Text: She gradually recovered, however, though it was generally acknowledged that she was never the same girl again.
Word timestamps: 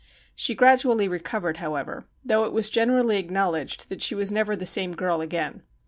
She 0.33 0.55
gradually 0.55 1.07
recovered, 1.07 1.57
however, 1.57 2.07
though 2.25 2.43
it 2.45 2.51
was 2.53 2.71
generally 2.71 3.19
acknowledged 3.19 3.87
that 3.89 4.01
she 4.01 4.15
was 4.15 4.31
never 4.31 4.55
the 4.55 4.65
same 4.65 4.93
girl 4.93 5.21
again. 5.21 5.61